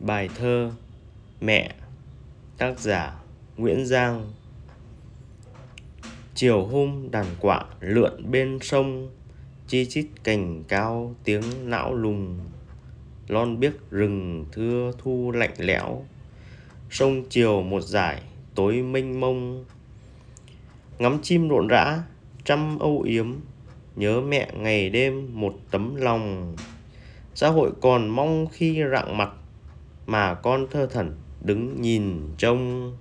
Bài 0.00 0.28
thơ 0.34 0.70
Mẹ, 1.40 1.74
Tác 2.58 2.80
giả 2.80 3.16
Nguyễn 3.56 3.86
Giang. 3.86 4.32
Chiều 6.34 6.66
hôm 6.66 7.10
đàn 7.10 7.26
quạ 7.40 7.64
lượn 7.80 8.30
bên 8.30 8.58
sông, 8.62 9.08
Chi 9.66 9.86
chít 9.86 10.06
cành 10.24 10.64
cao 10.68 11.14
tiếng 11.24 11.42
não 11.64 11.94
lùng. 11.94 12.40
Lon 13.28 13.60
biếc 13.60 13.90
rừng 13.90 14.44
thưa 14.52 14.92
thu 14.98 15.32
lạnh 15.34 15.54
lẽo, 15.58 16.04
Sông 16.90 17.24
chiều 17.28 17.62
một 17.62 17.80
dải 17.80 18.22
tối 18.54 18.82
mênh 18.82 19.20
mông. 19.20 19.64
Ngắm 20.98 21.18
chim 21.22 21.48
rộn 21.48 21.68
rã, 21.68 22.02
trăm 22.44 22.78
âu 22.78 23.02
yếm, 23.02 23.34
Nhớ 23.96 24.20
mẹ 24.20 24.50
ngày 24.56 24.90
đêm 24.90 25.40
một 25.40 25.54
tấm 25.70 25.96
lòng. 25.96 26.56
Xã 27.34 27.48
hội 27.48 27.72
còn 27.80 28.08
mong 28.08 28.46
khi 28.52 28.82
rạng 28.92 29.16
mặt 29.16 29.30
mà 30.08 30.34
con 30.34 30.66
thơ 30.70 30.86
thẩn 30.86 31.14
đứng 31.40 31.82
nhìn 31.82 32.28
trông. 32.38 32.92